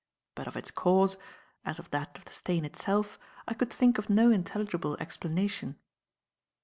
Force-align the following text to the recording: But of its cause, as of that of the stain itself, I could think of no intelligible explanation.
But 0.33 0.47
of 0.47 0.57
its 0.57 0.71
cause, 0.71 1.15
as 1.63 1.77
of 1.77 1.91
that 1.91 2.17
of 2.17 2.25
the 2.25 2.31
stain 2.31 2.65
itself, 2.65 3.19
I 3.47 3.53
could 3.53 3.71
think 3.71 3.99
of 3.99 4.09
no 4.09 4.31
intelligible 4.31 4.97
explanation. 4.99 5.77